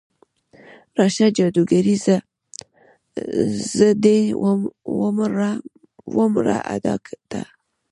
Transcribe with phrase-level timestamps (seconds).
[0.97, 1.95] راشه جادوګرې،
[3.73, 4.19] زه دې
[6.15, 6.95] ومرمه ادا
[7.31, 7.41] ته